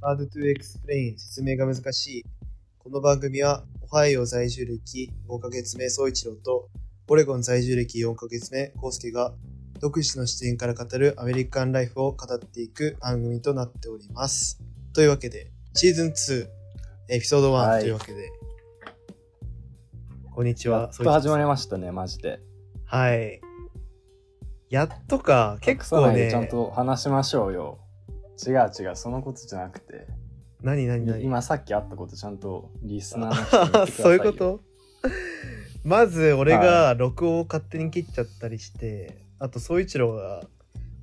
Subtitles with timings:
[0.00, 2.24] Hard to Explain 説明が難しい。
[2.78, 6.68] この番組は、オハイオ在住歴5ヶ月目、総一郎と、
[7.08, 9.34] オレゴン在住歴4ヶ月目、コウスケが、
[9.80, 14.60] 独自の視点から語るアメリカンライフを語っていく番組となっております。
[14.92, 16.48] というわけで、シーズン2、
[17.08, 18.30] エピソード1はいというわけで、
[20.32, 20.82] こんにちは。
[20.82, 22.38] やっと始まりりましたね、マジで。
[22.84, 23.40] はい。
[24.70, 27.80] やっとか、結構ね、ちゃんと話しましょうよ。
[28.46, 30.06] 違う違う、そのことじゃなくて。
[30.62, 31.22] 何何何？
[31.24, 34.60] 今さっきあったことちゃんとリスナーの人に言ってくださそういうこと？
[35.84, 40.44] まず俺が録音を勝手に切っちゃったりして、あと総一郎が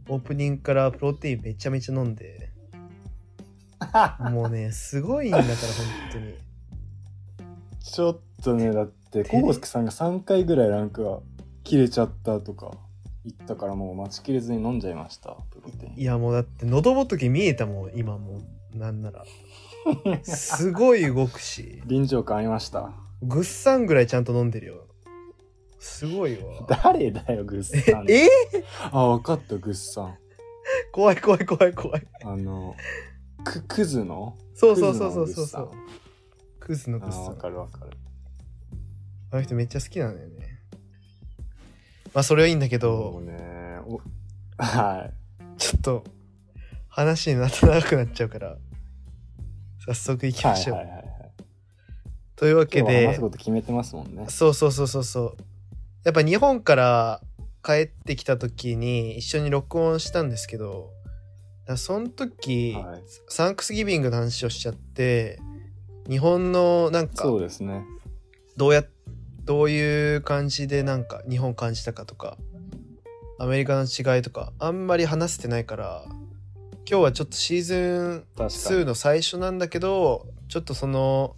[0.10, 2.52] オープニングからプロテインめちゃめちゃ飲んで。
[4.32, 5.56] もうね すごいんだから本
[6.12, 6.34] 当に。
[7.80, 11.20] ちょっとね、だって、コウスケさんが3回ぐらいランクが
[11.64, 12.72] 切れちゃったとか
[13.24, 15.38] 言ったからもう待ちきれずに飲んじゃいました、
[15.96, 18.42] いやもうだって喉仏見えたもん今も
[18.74, 19.26] うなんなら
[20.24, 22.92] すごい動くし 臨場感ありました。
[23.22, 24.88] ぐっさんぐらいちゃんと飲んでるよ
[25.80, 28.06] すごいわ誰だよ、グッサン。
[28.10, 28.28] え
[28.92, 30.18] あ、わかった、グッサン。
[30.92, 32.76] 怖い怖い怖い怖いあの、
[33.44, 34.36] く、クズの？
[34.56, 35.72] そうそうそうそうそうそう
[36.60, 37.92] クズのぐっさんわかるわかる。
[39.32, 40.60] あの人めっちゃ好きなんだよね。
[42.14, 44.02] まあそれはいいんだけもどう、ね、お
[44.58, 45.14] はい。
[45.86, 46.04] と
[46.90, 48.58] 話になって長くなっちゃうから、
[49.86, 50.78] 早速行きましょう。
[50.78, 51.32] はいはいはいはい。
[52.36, 54.26] というわけで話す、こと決めてますもんね。
[54.30, 55.38] そうそうそうそうそう。
[56.04, 57.22] やっぱ日本から
[57.64, 60.90] 帰ってきた時に一緒に録音したんですけど、
[61.78, 65.40] その時、はいサンクスギビングの話をしちゃって、
[66.10, 67.84] 日本のなんかそうですね。
[68.58, 68.84] どうや
[69.44, 72.38] どういう感じでなんか日本感じたかとか
[73.38, 76.06] アメリカの違いとかあんまり話せてないから
[76.90, 78.86] 今日はちょっとシーズン確か2に。
[78.86, 81.36] の最初なんだけどちょっとその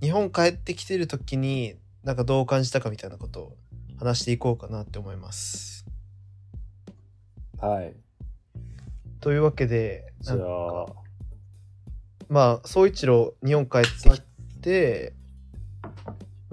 [0.00, 1.74] 日本帰ってきてる時に
[2.04, 3.56] なんかどう感じたかみたいなことを
[3.98, 5.84] 話していこうかなって思います。
[7.58, 7.94] はい。
[9.20, 10.92] というわけでじゃなんかあ、
[12.28, 14.22] まあ総一郎日本帰ってき
[14.62, 15.14] て、
[15.82, 15.90] ま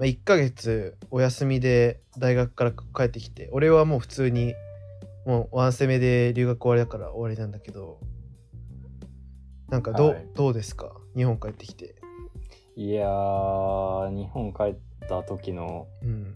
[0.00, 4.54] あ、1ヶ月お休みで大学から帰ってきて俺はもう普通に
[5.28, 8.00] もうワンセメで留学終わりだから終わりなんだけど
[9.68, 10.26] なんかどう,、はい。
[10.34, 10.96] どうですか？
[11.14, 11.96] 日本帰ってきて。
[12.76, 16.34] いやー、日本帰った時の、うん。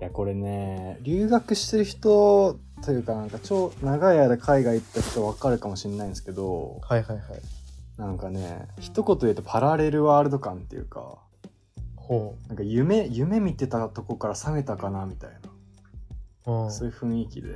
[0.00, 7.40] いや、これね、留学してる人というか、なんか超長い間海外行った人わかるかもしれないんですけど、はいはいはい。
[7.96, 11.18] なんかね、一言言うとパラレルワールド感っていうか、
[11.94, 15.39] ほなんか夢、夢見てたとこから覚めたかなみたいな、
[16.44, 17.50] そういう雰囲気で、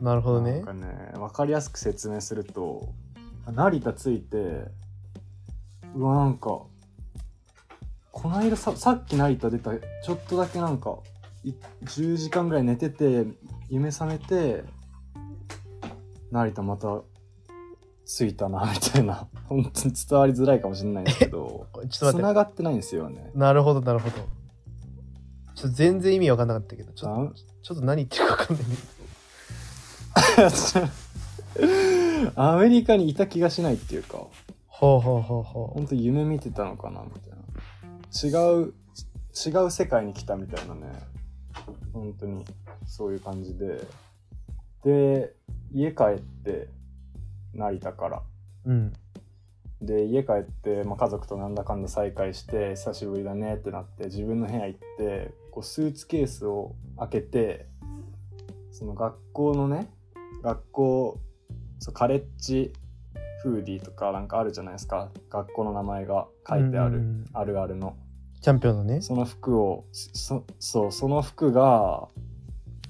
[0.00, 0.52] なるほどね。
[0.52, 2.92] なんかね、わかりやすく説明すると、
[3.46, 4.66] 成田着いて、
[5.94, 6.62] うわ、なんか、
[8.12, 10.98] この間さ、さっき成田出た、ちょっとだけなんか、
[11.44, 11.52] い
[11.84, 13.26] 10時間ぐらい寝てて、
[13.68, 14.64] 夢覚めて、
[16.30, 17.02] 成田また
[18.06, 19.28] 着いたな、 みたいな。
[19.46, 22.16] 本当に伝わりづらいかもしれないんですけど、 ちょっと待って。
[22.18, 23.30] 繋がってないんですよね。
[23.34, 24.37] なるほどなるほど
[25.58, 27.28] ちょっと全然意味わかんなかったけどちょっあ？
[27.30, 28.76] とちょっと何言ってるかわかんないんだ
[31.56, 32.32] けど。
[32.40, 34.26] アメリカにいた気がしないっていうか、
[34.68, 37.38] ほうほうほうほ本当夢見てたのかなみたいな。
[38.22, 38.74] 違う
[39.46, 40.82] 違う世界に来たみたいなね。
[41.92, 42.44] 本当に
[42.86, 43.84] そういう感じで。
[44.84, 45.34] で
[45.72, 46.68] 家帰って
[47.52, 48.22] 成田から。
[48.66, 48.92] ううん。
[49.80, 57.66] で家帰って、まあ、家族となんだかんだ再会して久しぶりだねってなって自分の部屋行ってこうスーツケースを開けて
[58.70, 59.90] その学校のね
[60.42, 61.20] 学校
[61.80, 62.72] そうカレッジ
[63.42, 65.10] フーディーとかなんかあるじゃないですか。
[65.30, 67.96] 学校の名前が書いてある、あるあるの。
[68.40, 69.00] チャンピオンのね。
[69.00, 72.08] その服をそそうその服が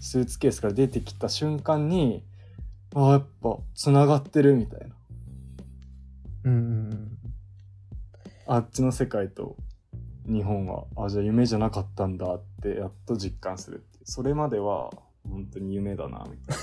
[0.00, 2.22] スーツケースから出てきた瞬間に
[2.94, 4.86] あやっぱつながってるみたいな。
[6.44, 7.18] うん。
[8.46, 9.56] あっちの世界と
[10.28, 14.90] 日本はあじゃあ夢じゃなかったんだってやっと実感するってそれまでは
[15.28, 16.56] 本当に夢だなみたい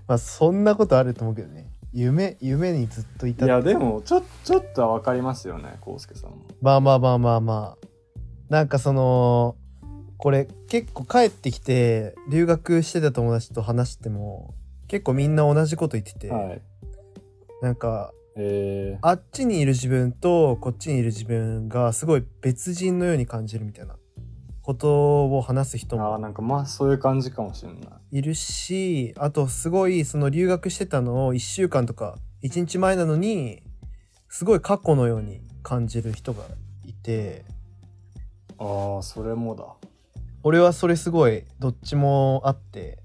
[0.06, 1.70] まあそんなことあると思うけどね。
[1.94, 6.46] 夢夢にずっといたないやでもちょちょっとは分かりますよね康介さんも。
[6.62, 7.86] まあまあまあまあまあ。
[8.48, 9.56] なんかその
[10.16, 14.54] これ結構帰ってきて留学してた友達と話しても
[14.88, 16.62] 結構みんな同じこと言ってて、はい。
[17.60, 23.96] なんかえあっちにいる自分とこっちにいる自分がすごい別人のように感じるみたいな
[24.62, 27.80] ことを話す人ー、あなんかまあそういう感じかもしれない。
[28.12, 33.62] いるしあとすごいその留学してたのを1週間とか1日前なのに
[34.28, 36.44] すごい過去のように感じる人が
[36.84, 37.44] いて。
[38.58, 39.64] ああそれもだ。
[40.44, 43.02] 俺はそれすごいどっちもあって。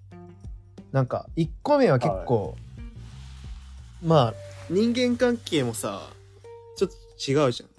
[0.92, 2.56] なんか1個目は結構、
[4.02, 4.34] まあ
[4.70, 6.10] 人間関係もさ
[6.78, 6.96] ちょっと
[7.32, 7.70] 違うじゃん。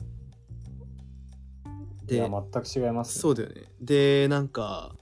[2.11, 3.64] いや全く違いますねそうだよね。
[3.82, 4.94] で、なんか、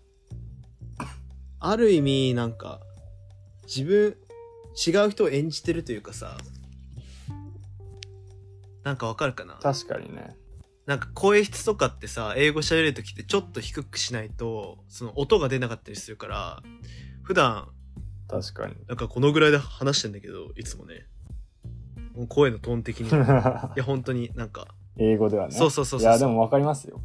[1.60, 2.80] ある意味、なんか、
[3.64, 4.16] 自分、
[4.86, 6.36] 違う人を演じてるというかさ、
[8.82, 9.54] なんかわかるかな？
[9.54, 10.36] 確かにね
[10.84, 16.62] なんか声質とかってさ、英語喋るときってちょっと低くしないと、その音が出なかったりするから、
[17.22, 17.68] 普段、
[18.28, 21.06] 確かになんかこのぐらいで話してんだけど、いつもね。
[22.26, 23.08] 声のトーン的に。
[23.12, 25.54] いや、本当になんか、英語ではね。
[25.54, 26.08] そうそうそうそう。
[26.08, 27.00] いやでも分かりますよ。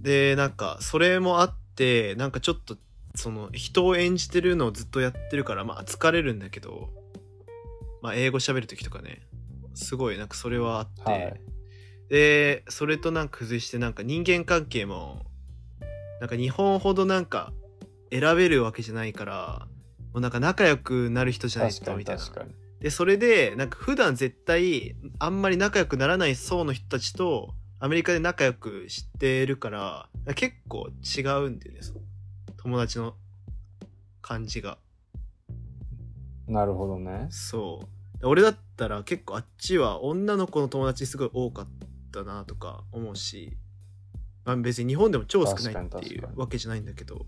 [0.00, 2.76] で、なんか、それもあって、なんかちょっと、
[3.14, 6.90] その、人を演じてるのをずっとやってるから、まあ、疲れるんだけど、
[8.02, 9.22] まあ、英語喋るときとかね、
[9.74, 11.40] すごい、なんかそれはあって、はい。
[12.10, 15.24] で、それとなんか付随して、なんか人間関係も、
[16.20, 17.52] なんか日本ほどなんか、
[18.10, 19.66] 選べるわけじゃないから、
[20.12, 22.22] もうなんか仲良くなる人じゃないとみたいな。
[22.84, 31.80] で、それで、なんか普段絶対、あんまり仲良くならない層の人たちと、アメリカで仲良くしてるから、結構違うんだよね、
[32.58, 33.14] 友達の
[34.20, 34.76] 感じが。
[36.46, 37.88] なるほどねそ
[38.20, 38.26] う。
[38.26, 41.68] 俺だったら結構あっちは女の子の友達すごい多かっ
[42.12, 43.56] たなとか思うし、
[44.44, 47.24] まあ別に日本でも超少ないっていうわけじゃないんだけど、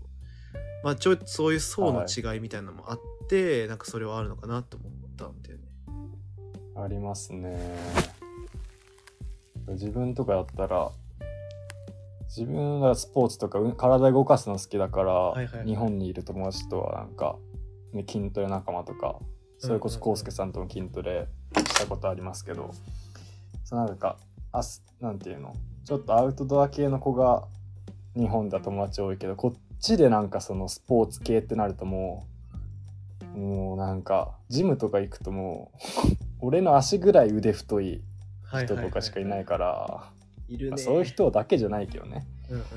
[0.83, 4.87] まあちょそういう層の違いみたいなのもあって、なんかそれはあるのかなと思
[5.25, 5.63] ったんだよね。
[6.75, 7.57] ありますね。
[9.69, 10.91] 自分とかだったら
[12.25, 15.65] 自分がスポーツとかうん体動かすの好きだから、いはいはい。
[15.65, 17.35] 日本にいる友達とはなんか、
[17.93, 19.19] ね、筋トレ仲間とか
[19.57, 22.71] それこそうんうんうん康介さんとも筋トレしたことありますけど、
[23.65, 24.17] そうなんか
[24.51, 25.53] あすなんていうの
[25.83, 27.43] ちょっとアウトドア系の子が
[28.15, 32.26] 日本では友達多いけどこっちでなんかそのスポーツ系ってなるともう
[33.37, 35.77] もうなんかジムとか行くともう
[36.47, 38.03] 俺の足ぐらい腕太い
[38.63, 40.11] 人とかしかいないから、
[40.47, 40.69] いるね。
[40.71, 42.25] まあそういう人だけじゃないけどね。
[42.49, 42.67] うんうんうん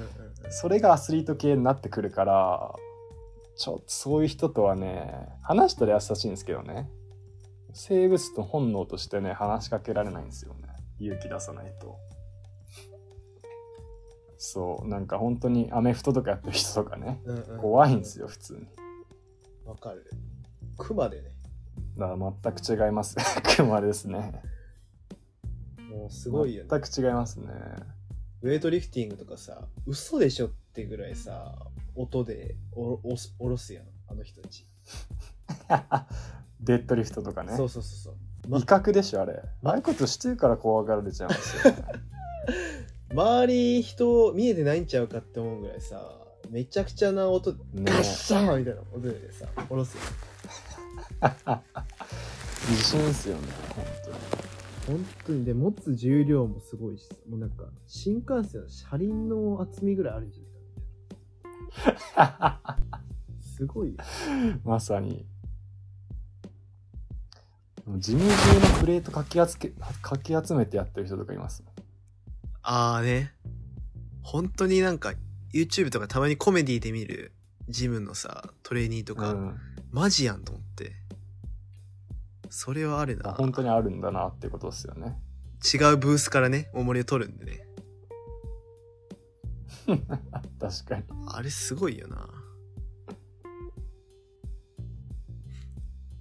[0.52, 2.74] それがアスリート系になってくるから
[3.56, 6.90] ちょっとそういう人とはね話したら優しいんですけどね。
[7.72, 10.68] 生物と本能としてね話しかけられないんですよね。
[10.98, 11.98] 勇気出さないと。
[14.38, 17.20] そうなんか本当にアメフトとかやってる人とかね。
[17.24, 17.58] うんうん。
[17.58, 18.66] 怖いんですよ普通に。
[19.64, 20.10] わかる。
[20.80, 21.28] クマでね。
[21.98, 23.16] だ全く違います
[23.56, 24.42] クマですね
[25.90, 26.68] もうすごいよね。
[26.70, 27.48] 全く違いますね
[28.42, 31.54] ウェイトリフティングとかさ、嘘でしょってぐらいさ、
[31.94, 34.66] 音でおろおすおろすやん、あの人たち。
[36.60, 38.14] デッドリフトとかねそうそうそう
[38.48, 38.58] そう。
[38.58, 41.84] 威嚇でしょあれああいうことしてるから怖がられちゃうんですよね
[43.12, 50.00] 周り人見えてないんちゃうかって思うぐらいさ、めちゃくちゃな音、ねガッシャーみたいな音でさ、おろすよ。
[52.70, 53.42] 自信っすよね
[53.74, 54.16] 本当に。
[54.98, 55.44] 本当に。
[55.44, 60.42] で持つ重量もすごいしさもうなんか新幹線の車輪の厚みぐらいあるんじゃ
[61.84, 62.78] ないかな
[63.40, 63.96] すごいよ。
[64.64, 65.26] まさに。
[67.98, 68.28] ジム中
[68.74, 71.62] のプレートかき集けかき集めてやってる人とかいます。
[72.62, 73.34] ああね。
[74.22, 75.14] 本当になんか
[75.52, 77.32] YouTube とかたまにコメディで見る
[77.68, 79.56] ジムのさトレーニーとか、うん、
[79.90, 80.92] マジやんと思って
[82.50, 83.30] それはあるな。
[83.30, 85.16] あ本当にあるんだなっていうことですよね。
[85.62, 87.66] 違うブースからね重りを取るんでね。
[90.60, 91.04] 確かに。
[91.28, 92.28] あれすごいよな。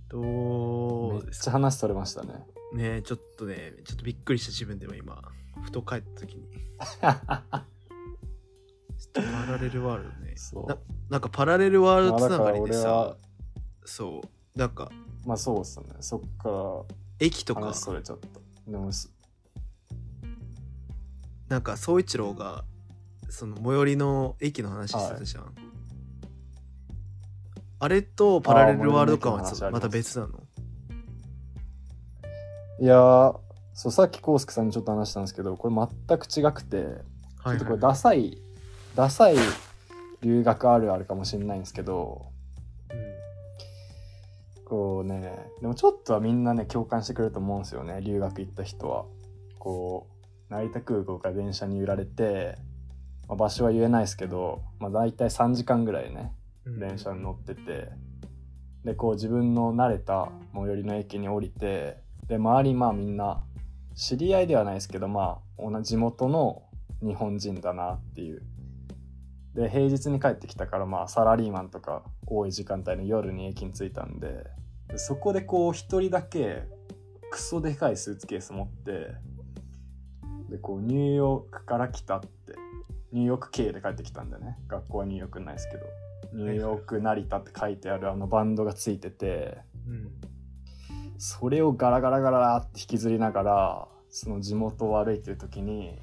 [0.08, 2.46] どめっうですちゃ話取れましたね。
[2.74, 5.22] ねちょっとねちょっとびっくりした自分でも今
[5.64, 6.48] ふと帰った時に。
[7.02, 7.44] パ
[9.48, 10.34] ラレルワールドね。
[10.36, 10.68] そう。
[10.68, 10.78] な
[11.10, 13.18] なんかパラレルワールドつながりでさ。
[13.84, 14.60] そう。
[14.60, 14.92] なんか
[15.26, 15.86] まあそうですね。
[16.00, 16.86] そっか
[17.20, 17.74] 駅とか？
[17.74, 18.28] それちゃった。
[18.70, 19.12] でもす
[21.48, 22.64] なんか宗一郎が
[23.30, 25.54] その最寄りの駅の話してたじゃん、
[27.80, 30.44] あれとパラレルワールド感はまた別なの？
[32.80, 33.40] いやー
[33.74, 35.76] そうさっき康介さんにちょっと話したんですけどこれ
[36.08, 36.78] 全く違くて
[37.44, 38.38] ちょっとこれダサい
[38.96, 39.36] ダサい
[40.22, 42.28] 留学あるあるかもしれないんですけど
[45.04, 45.34] ね。
[45.62, 48.02] でもちょっとはみんなね共感してくれると思うんですよね。
[48.02, 49.06] 留学行った人は。
[49.58, 50.08] こ
[50.50, 52.58] う成田空港から電車に揺られて、
[53.28, 56.34] まあ、場所は言えないですけど、まあ、大体3時間ぐらいね
[56.66, 56.80] うん。
[56.80, 57.90] 電車に乗ってて。
[58.84, 63.44] でこう自分の慣れた最寄りの駅に降りてで周りまあみんな
[63.96, 66.64] 知り合いではないですけどまあ同じ地元の
[67.02, 68.42] 日本人だなっていう。
[69.56, 74.44] で平日に帰ってきたからまあサラリーマンとか多い時間帯の夜に駅に着いたんでで
[74.98, 76.64] そこでこう一人だけ
[77.32, 79.14] クソでかいスーツケース持って
[80.50, 82.30] でこうニューヨークから来たって
[83.12, 84.58] ニューヨーク経由で帰ってきたんだよね。
[84.68, 85.86] 学校はニューヨークないですけど。
[86.34, 90.12] ニューヨーク成田って書いてあるあのバンドがついててうん。
[91.18, 96.00] それをガラガラガラって引きずりながらその地元を歩いてる時に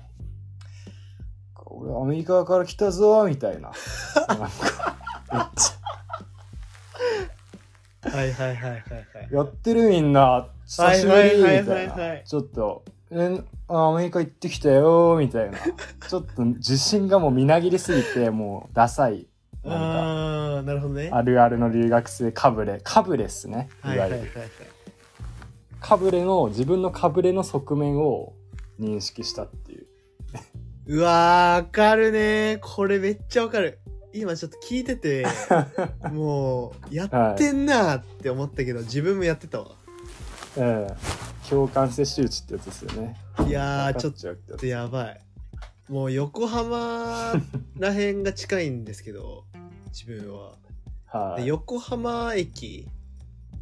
[1.66, 3.72] 「俺アメリカから来たぞ」みたいな。
[4.28, 4.96] なんか
[5.32, 5.75] めっち
[8.16, 9.28] はいはいはいはいはい。
[9.30, 12.82] ゃやってるみんな久しぶりみたはいないちょっと
[13.12, 15.58] 「えあアメリカ行ってきたよ」みたいな
[16.08, 19.26] ちょっと自信がもうみなぎりすぎてもうダサい
[19.62, 21.10] なんかなるほどね。
[21.12, 24.48] あるあるの留学生かぶれかぶれっすねいわゆるはいはいはいはい。
[25.78, 28.32] かぶれの自分のかぶれの側面を
[28.80, 29.86] 認識したっていう
[30.88, 33.78] うわー、わかるねこれめっちゃわかる。
[34.18, 35.26] 今ちょっと聞いてて、
[36.12, 39.68] もう、やってんなーって思ったけど、自分もやってたわ。
[40.56, 40.94] ええ
[41.48, 44.14] 共感性周知ってやつですよねいやー、ちょっ
[44.48, 45.20] ととやばい。
[45.88, 47.34] もう横浜
[47.78, 49.44] らへんが近いんですけど、
[49.92, 50.56] 自分は。
[51.06, 52.88] はいで横浜駅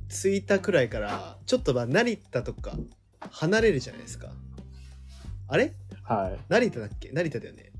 [0.08, 2.73] 着いたくらいから、ちょっとまあ成田とか
[3.30, 4.32] 離れるじゃないですか。
[5.49, 5.75] あれ？
[6.04, 7.11] はい成田だっけ？
[7.12, 7.73] 成田だよね。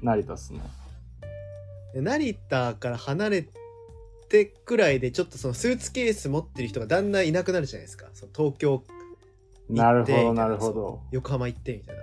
[0.00, 0.64] 成田っすねで
[1.94, 3.48] 成田から離れ
[4.28, 8.06] てくらいでちょっとそのスーツケース持ってる人がだんだんいなくなるじゃないですか。
[8.14, 8.84] その東京
[9.70, 10.48] なるほどな。
[10.48, 11.00] るほど。
[11.12, 12.02] 横浜行ってみたいな。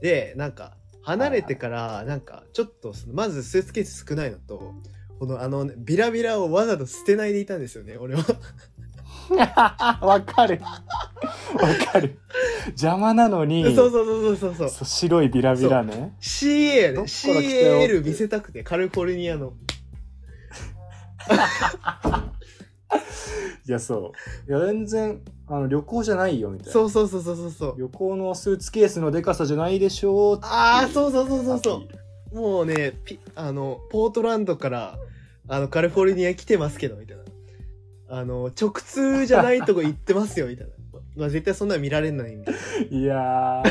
[0.00, 4.74] でなんか離れてからなんかちょっとそのまずスーツケース少ないのと
[5.18, 8.24] このあのビラビラをわざと捨てないでいたんですよね俺は
[10.00, 10.60] わかる。
[10.60, 10.70] わ
[11.92, 12.18] かる。
[12.68, 14.68] 邪魔なのにそうそうそうそうそう。
[14.68, 16.14] そう白いビラビラね。
[16.20, 19.52] CA ね CAL 見せたくてカリフォルニアの。
[23.68, 24.12] いやそ
[24.46, 24.50] う。
[24.50, 26.72] いや全然あの旅行じゃないよみたいな。
[26.72, 27.74] そうそうそうそうそう。
[27.78, 31.82] 旅行のスーツケースのでかさじゃないでしょうああそうそうそうそうそ
[32.32, 32.36] う。
[32.36, 34.98] もうねピあのポートランドから
[35.48, 37.15] あのカリフォルニア来てますけどみたいな
[38.08, 40.72] あの直通じゃないとこ行ってますよみたいな。
[41.16, 42.52] まあ絶対そんなの見られないんで。
[42.90, 43.62] いや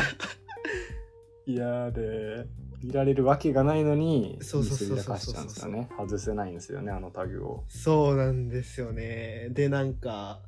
[1.46, 2.46] ー、いやーで、
[2.82, 5.88] 見られるわけがないのに、そうそうそうそう見せびらかしちゃうんですよね。
[5.96, 7.64] 外せないんですよね、あのタグを。
[7.68, 9.48] そうなんですよね。
[9.50, 10.40] でなんか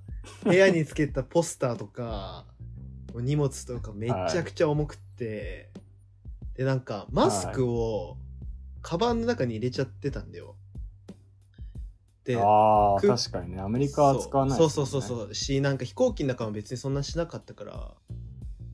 [0.45, 2.47] 部屋につけたポスターとか
[3.15, 5.71] 荷物とかめちゃくちゃ重くって、
[6.55, 8.17] でなんかマスクを
[8.83, 10.57] カバンの中に入れちゃってたんだよ
[12.29, 14.71] でああ、く確かにね、アメリカは使わないそう。
[14.71, 17.95] そうそうそうしなんか飛行機の中も別にそんなしなかったから。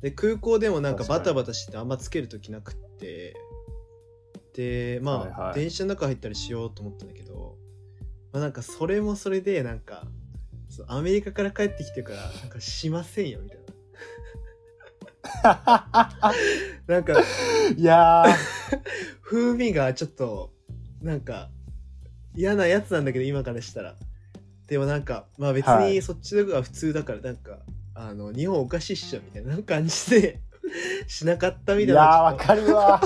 [0.00, 3.37] で空港でもなんかバタバタしてあんまつける時なくって。
[4.54, 5.54] でまあ、はいはい。
[5.54, 7.56] 電車の中入ったりしようと思ったんだけど、
[8.32, 10.04] まあ、なんかそれもそれでなんか
[10.88, 13.64] アメリカから帰ってきてるからなんかしませんよみたいな。
[16.88, 17.14] なんか
[17.76, 18.34] いやー、
[19.23, 20.52] 風味がちょっと
[21.00, 21.50] なんか
[22.35, 23.95] 嫌なやつなんだけど今からしたら
[24.67, 27.59] でもなんかまあ別はいにそっちの方が普通だからなんか、
[27.95, 30.41] あの日本おかしいっしょみたいな 感じで
[31.07, 33.00] しなかったみたいいやー、わなかるわ。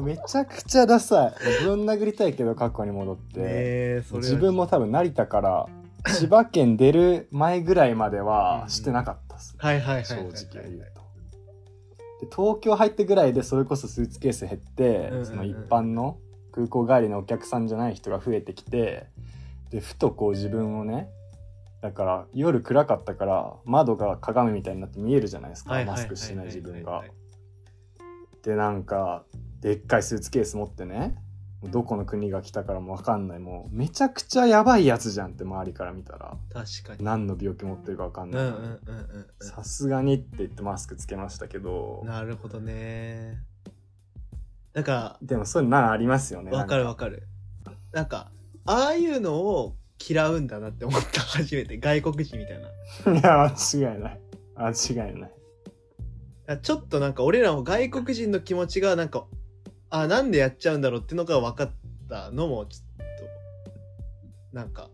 [0.00, 1.64] めちゃくちゃダサい。
[1.64, 3.40] ぶん殴りたいけど、過去に戻って。
[3.40, 5.66] ね自分も多分成田から
[6.06, 9.58] 千葉県出る前ぐらいまではしてなかったっすね。
[9.58, 11.02] はいはいはい正直言うと。
[12.26, 16.18] で東京入ってぐらいでそれこそスーツケース減って、その一般の
[16.52, 19.06] 空港帰りのお客さんじゃない人が増えてきて
[19.70, 21.08] でふとこう自分をね
[21.80, 25.84] だから夜暗かったから窓が鏡みたいになって見えるじゃないですか。
[25.84, 26.92] マスクしてない自分が。
[26.92, 27.10] はい。
[28.44, 29.24] でなんか
[29.60, 31.16] でっかいスーツケース持ってね
[31.64, 33.38] どこの国が来たからも分かんない。
[33.40, 37.04] もうめちゃくちゃやばいやつじゃんって周りから見たら確かに。
[37.04, 42.00] 何の病気持ってるか分かんうんないさすがにって言ってマスクつけましたけど。
[42.02, 43.38] うんなるほどね
[44.74, 46.50] なんかでもそういうのありますよね。
[46.50, 47.04] わかるわか。
[47.04, 47.28] かる。
[47.92, 48.30] なんか
[48.64, 49.76] ああいうのを
[50.08, 51.78] 嫌うんだなって思った初めて。
[51.78, 53.12] 外国人みたいな。
[53.12, 54.20] る いや間違いない。
[54.56, 55.30] 間違いない。
[56.46, 59.26] あちょっとなんか俺らも外国人の気持ちがなんか
[59.90, 61.70] あなんでやっちゃうんだろうっていうのが分かっ
[62.08, 63.06] たのもちょっ
[64.50, 64.90] となんか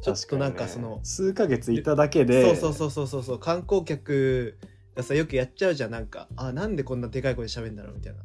[0.00, 4.58] ちょっとなんかその、ね数ヶ月いただけでそうそうそうそうそうそう観光客
[4.96, 5.90] がさよくやっちゃうじゃん。
[5.90, 8.20] なんかあなんでこんなでかい声で喋るんだろうみたいな。
[8.20, 8.24] あ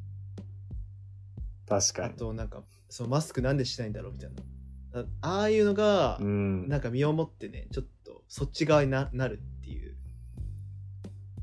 [1.68, 4.36] 確かにとなんかそうマスクなんでしないんだろうみたいな
[5.22, 6.68] あああいうのがう、ん。
[6.68, 9.96] なんか身をもってね、ちょっとそっち側にななるっていう。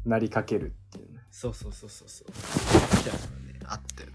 [0.04, 1.20] なりかけるっていうね。
[1.30, 2.28] そうそうそうそうそう。
[2.96, 4.14] みたいなのね、あったよね。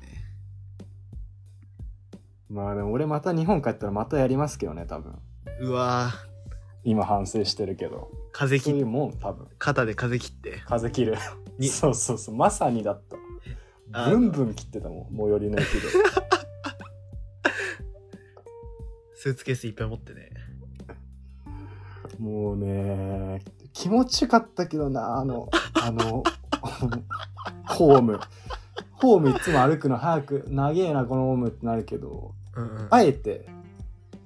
[2.49, 5.15] まあでも俺また日本帰ったらまたやりますけどね、多分。
[5.61, 6.11] うわ
[6.83, 8.09] 今反省してるけど。
[8.13, 9.47] ー風そういうもん、多分。
[9.57, 10.61] 肩で風切って。
[10.65, 11.17] 風切る。
[11.57, 12.35] に そうそうそう。
[12.35, 13.17] まさにだった。
[13.91, 15.79] あブンブン切ってたもん、最寄りの駅で。
[19.15, 20.29] スーツケースいっぱい持ってね。
[22.19, 23.41] もうね、
[23.73, 26.23] 気持ちよかったけどな、あの、 あの、
[27.65, 28.19] ホーム。
[28.93, 32.87] ホームいつも歩くの早く、長えな、このホームってなるけど、うんうん。
[32.89, 33.47] あえて、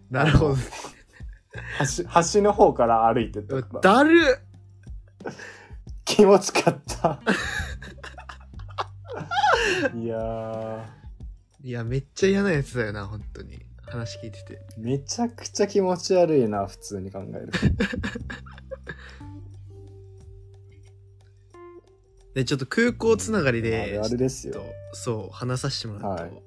[0.09, 0.63] なるほどね。
[1.77, 4.19] 端、端の方から歩いてっただる
[5.27, 5.33] っ
[6.05, 7.19] 気持ちかった。
[10.03, 10.83] いやー、
[11.61, 13.57] いや、めっちゃ嫌なやつだよな、本当に。
[13.83, 14.59] 話聞いてて。
[14.77, 17.59] めちゃくちゃ気持ち悪いな、普通に考えると。
[22.35, 26.43] で、ちょっと空港つながりあでれ、あれですよそう、話させてもらうと、はい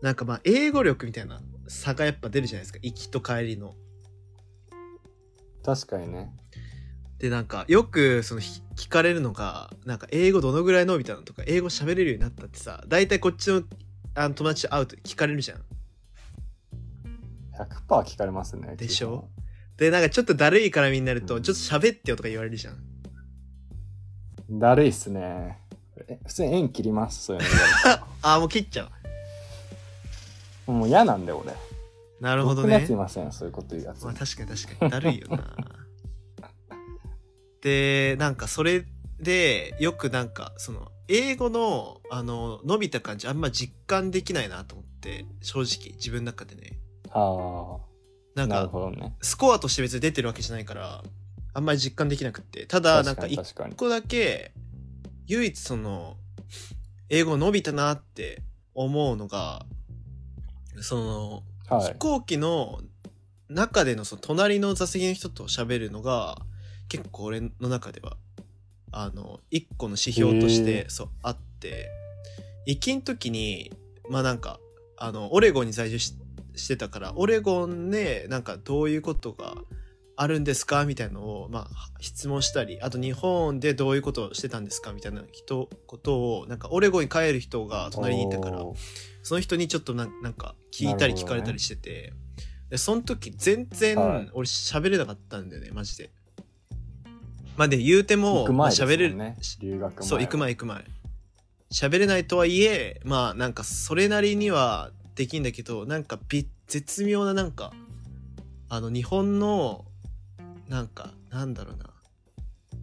[0.00, 2.78] なんかまあ、英語力みたいな差がやっぱ出るじゃないですか。
[2.82, 3.74] 行きと帰りの。
[5.64, 6.30] 確かにね。
[7.24, 13.62] で、なんか、よく、その、ひ聞かれるのが、なんか、英語どのぐらい伸びたのとか、英語喋れるようになったってさ、大体こっちの、
[14.14, 15.62] あの、友達と会うと聞かれるじゃん。
[17.56, 18.76] 100%聞かれますね。
[18.76, 19.30] でしょ？
[19.78, 22.76] で、なんかちょっとだるい絡みになると、ちょっと喋ってよとか言われるじゃん。
[24.60, 25.58] だるいっすね。
[26.06, 27.48] え普通に縁切ります、そういうの
[28.20, 28.90] あー、もう切っちゃう。
[30.66, 31.54] らもう嫌なんだよ、俺。
[32.20, 32.96] なるほどね僕のやつい。
[32.96, 34.04] ません、そういうこと言うやつ。
[34.04, 35.56] まあ確かに確かにだるいよな
[37.64, 38.84] でなんかそれ
[39.18, 46.78] でよくなんかその英語のあの伸びた感じあんま実感できないなと思って正直自分の中でね
[47.10, 47.78] ああ、
[48.34, 49.14] なんかほどね。
[49.22, 51.02] スコアとして別に出てるわけじゃないから
[51.54, 53.74] あんまり実感できなくってただなん確かか一。
[53.76, 54.52] 個だけ
[55.26, 56.16] 唯一その
[57.08, 58.42] 英語伸びたなって
[58.74, 59.64] 思うのが
[60.82, 61.92] そのはい。
[61.94, 62.80] 飛行機の
[63.48, 66.36] 中でのその隣の座席の人と喋るのが
[66.88, 68.16] 結構俺の中では
[68.92, 71.88] あの一個の指標としへてそうあって
[72.66, 73.72] 行きん時に
[74.08, 74.60] まあなんか
[74.96, 76.14] あのオレゴンに在住し
[76.56, 79.56] してたからオレゴンでなんかどういうことが
[80.16, 88.64] あるんですかみたいなのを、まあ、質問したりあと日本でどういうことをしてたんですかみたいな人ことをなんかオレゴンに帰る人が隣にいたから
[89.22, 92.12] その人にちょっとなんなんか聞いたり聞かれたりしてて、
[92.68, 94.30] でその時全然はい。
[94.34, 96.10] 俺喋れなかったんだよねマジで。
[97.56, 99.36] まあで言うても行く前ですもんまあ喋れる、ね。
[99.60, 100.08] 留学前。
[100.08, 100.84] そう行く前行く前
[101.72, 107.72] 喋れないとはいえまあなんかそれなりにはできんだけどなんかび絶妙ななんか
[108.68, 109.84] あの日本の
[110.68, 111.90] なんかなんだろうな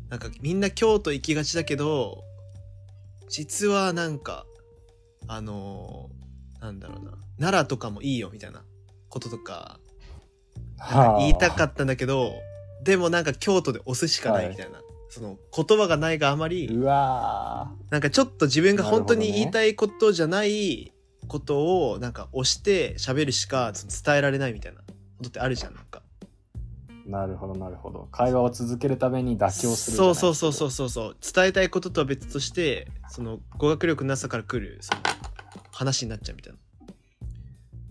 [0.09, 2.23] なんかみんな京都行きがちだけど
[3.29, 4.45] 実はなんか
[5.27, 6.09] あの
[6.59, 8.61] なんだろうな奈良とかもいいよみたいな
[9.09, 9.79] こととか
[10.77, 12.33] なんか言いたかったんだけど
[12.83, 20.93] でもなんか京都で押すしかないみたいな、その言葉がないがあまりうわなんかちょっと自分が本当に言いたいことじゃない
[21.27, 24.81] ことをなんか押して喋るしか伝えられないみたいな。
[25.21, 26.01] ことってあるじゃんなんか。
[27.07, 28.07] ーなるほど、なるほど。
[28.11, 29.97] 会話を続けるために妥協する。
[29.97, 31.17] そうそうそうそううそうそう。
[31.21, 35.01] 伝えたいこととは別としてその語学力のなさから来るその
[35.71, 36.59] 話になっちゃうみたいな。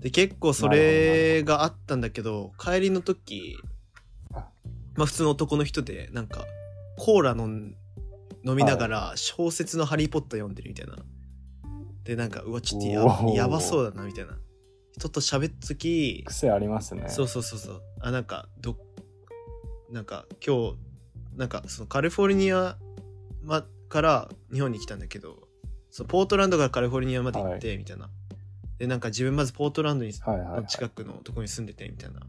[0.00, 3.66] で結構それがあったんだけど帰りの時あ
[4.96, 6.44] まあ普通の男の人でなんか
[6.96, 7.76] コーラ飲ん
[8.44, 10.96] 飲みながら小説の「ハリー・ポッター」読んでるみたいな。
[12.04, 14.38] でなんかうわちょっとややばそうだなみたいな。
[14.92, 17.04] 人と喋った時癖ありますね。
[17.08, 17.82] そうそうそうそう。
[18.00, 18.76] あなんかど
[19.90, 20.76] なんか今日
[21.36, 22.76] なんかそのカリフォルニア、
[23.42, 25.48] ま、から日本に来たんだけど
[25.90, 28.10] そのポートランドからカリフォルニアまで行ってみたいな、
[28.78, 30.60] でなんか自分まずポートランドにはいはい、はい。
[30.62, 32.20] の近くのとこに住んでてみたいな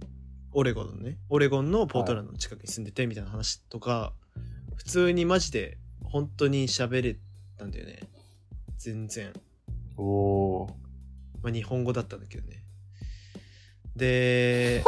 [0.54, 1.18] オレゴンのね。
[1.30, 4.14] オレゴンのポートランドの近くに住んでてみたいな話とか、
[4.76, 7.18] 普通にマジで本当に喋れ
[7.58, 8.00] たんだよね。
[8.78, 9.32] 全然。
[9.96, 10.72] おおー。
[11.44, 12.64] まあ日本語だったんだけどね。
[13.96, 14.84] で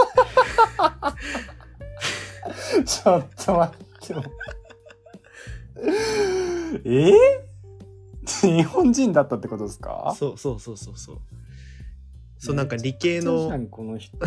[2.86, 4.14] ちょっと待って。
[4.14, 4.24] よ。
[6.86, 7.12] え？
[8.26, 10.16] ー、日本人だったってことですか？
[10.18, 11.20] そうそうそうそうそう。
[12.38, 14.18] そうなんか理系のこの人。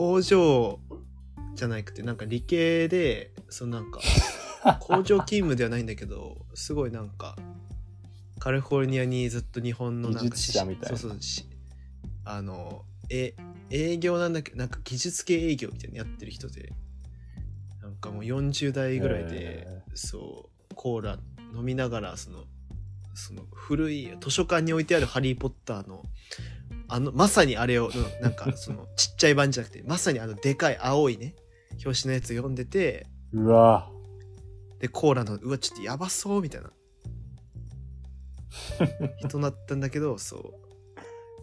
[0.00, 0.80] 工場
[1.54, 4.00] じゃなくてなんか理系でそのなんか
[4.80, 7.36] 工場勤務ではないんだけどすごいなんか
[8.38, 10.96] カリフォルニアにずっと日本のなんか技術者みたいな。
[10.96, 11.44] そうそうし
[12.24, 13.34] あのえ
[13.68, 16.72] 営業なんだけどなんか技術系営業みたいなのやってる人で
[17.82, 21.18] なんかもう40代ぐらいで、へそうコーラ
[21.54, 22.44] 飲みながらその
[23.12, 26.02] その古い図書館に置いてある「ハリー・ポッターの」
[26.90, 31.34] あのまさにあれをうん なんかそのちっちゃい版じゃなくてまさにあのでかい青いね
[31.84, 33.88] 表紙のやつ読んでてうわ。
[34.80, 36.70] でコーラのうわちょっとやばそうみたいな。
[39.20, 40.54] 人なったんだけどそ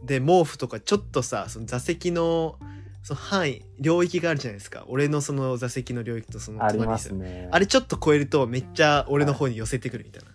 [0.04, 0.06] う。
[0.06, 2.60] で毛布とかちょっとさその座席の
[3.04, 4.86] その範囲領域があるじゃないですか。
[4.90, 7.48] 俺のその座席の領域とその隣すね。
[7.52, 10.30] あれちょっと超えるとめっちゃ俺の方に寄せてくるみたいな、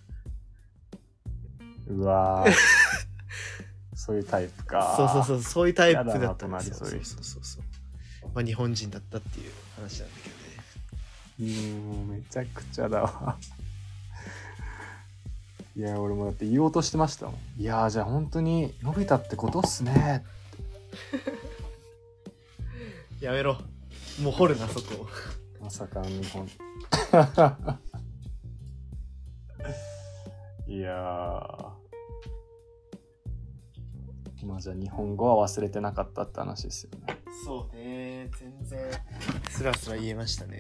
[1.95, 2.53] うわー
[4.05, 4.95] そういうタイプか。
[4.97, 7.63] そうそうそうそういうタイプだったんですよ隣そうそうそうそう
[8.35, 10.43] まあ日本人だったっていう話なんだけどね
[11.39, 13.39] うーん、めちゃくちゃだわ。
[15.77, 17.61] いや、俺もだって言おうとしてましたもん。
[17.61, 20.25] いやー、じゃあ本当に伸びたってことっすね。
[23.23, 23.57] やめろ
[24.21, 25.09] もう掘るなそこ
[25.61, 26.49] まさかの日本。
[30.67, 31.82] いやー。
[34.45, 37.19] まあじゃあ日本語は忘れてなかったって話ですよね。
[37.45, 38.31] そうね。
[38.39, 38.81] 全然。
[39.49, 40.59] スラスラ言えましたね。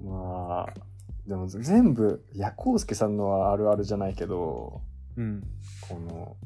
[0.02, 0.74] まあ、
[1.26, 4.82] でも全部、いや、コウスケさんのはあるあるじゃないけど、
[5.16, 5.42] うん。
[5.88, 6.36] この、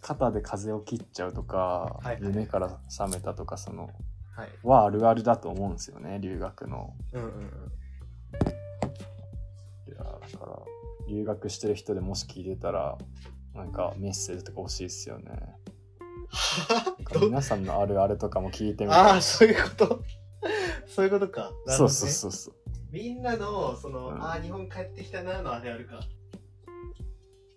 [0.00, 2.18] 肩で風を切っちゃうとか、はいはい。
[2.22, 3.90] 夢から覚めたとか、その、
[4.34, 4.48] はい。
[4.62, 6.94] はあるあるだと思うんですよね、留学の。
[7.12, 7.72] うんうんうん
[11.08, 12.98] 留学してる人でもし聞いてたら、
[13.54, 15.56] なんかメッセージとか欲しいですよね。
[17.20, 20.02] 皆さんのあるあるとかも聞いてみたいああそういうこと？
[20.86, 22.54] そういうことかねそうそうそうそう。
[22.90, 26.00] みんなのその、うんああ日本帰ってきたなのあれあるか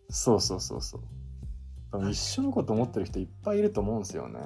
[0.10, 2.10] そうそうそうそう。
[2.10, 4.40] 一緒のこと思ってる人いっぱいいると思うんですよね。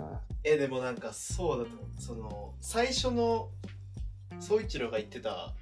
[0.44, 3.50] えでもなんかそうだと思うその最初の
[4.40, 5.54] 宗一郎が言ってた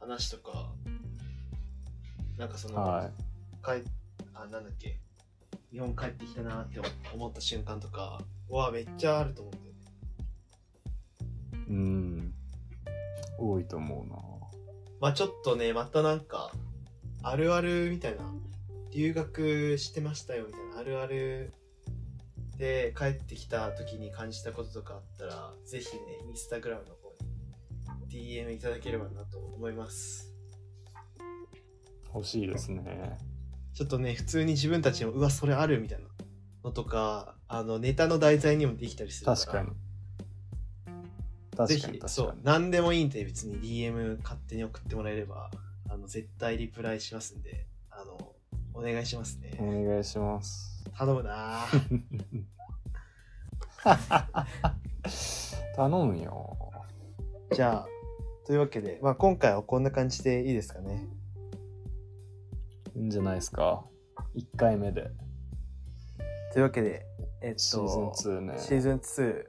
[0.00, 0.71] 話とか
[2.42, 3.10] なんかその、はい。
[3.64, 3.88] 帰
[4.34, 4.98] あなんだっけ
[5.70, 6.80] 日本帰ってきたなって
[7.14, 9.74] 思った瞬間とかはめっちゃあると思うんだよ
[11.52, 12.34] ねうん。
[13.38, 14.16] 多いと思うな。
[15.00, 16.50] まあちょっとねまたなんか
[17.22, 18.24] あるあるみたいな
[18.90, 21.52] 留学してましたよみたいなあるある
[22.58, 27.14] で帰ってきた時に感じたこととかあったらぜひねインスタグラムの方
[28.08, 30.31] に DM いただければなと思います
[32.14, 33.18] 欲しいですね。
[33.74, 36.06] ちょっとね普通に自分たちもうわそれあるみたいな
[36.64, 39.68] のとかあのネタの題材にもできたりするから確かに。
[41.66, 42.38] ぜ確かにひそう。
[42.42, 45.50] 何でもいいんで別に DM 勝手に送ってもらえれば
[45.88, 48.32] あの絶対リプライしますんであの
[48.74, 50.82] お願いしますね、お願いします。
[50.96, 51.66] 頼むな
[55.76, 56.56] 頼むよ。
[57.54, 57.88] じゃあ
[58.46, 61.06] というわけで、まあ、今回はこんな感じでいいですかね
[62.94, 63.84] いいんじゃないですか
[64.36, 65.10] ？1回目で。
[66.52, 67.06] というわけで
[67.40, 68.58] えっとシーズン2ね。
[68.58, 69.44] シーズン2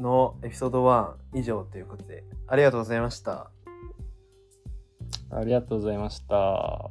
[0.00, 3.50] のエピソード1以上ということでありがとうございました
[5.30, 6.90] ありがとうございました。